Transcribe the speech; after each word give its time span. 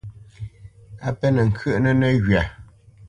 A 1.07 1.09
pénə̄ 1.19 1.43
ŋkyə́ʼnə́ 1.49 1.93
nəghywa. 1.99 2.41